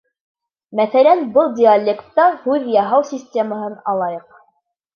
Мәҫәлән, 0.79 1.21
был 1.35 1.51
диалектта 1.59 2.27
һүҙ 2.47 2.67
яһау 2.79 3.07
системаһын 3.13 3.79
алайыҡ. 3.95 4.29